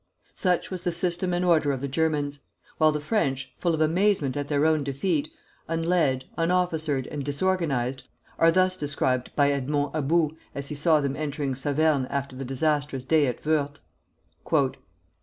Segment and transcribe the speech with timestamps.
[0.33, 2.39] Such was the system and order of the Germans;
[2.79, 5.29] while the French, full of amazement at their own defeat,
[5.69, 8.05] unled, unofficered, and disorganized,
[8.39, 13.05] are thus described by Edmond About as he saw them entering Saverne after the disastrous
[13.05, 13.75] day at Wörth.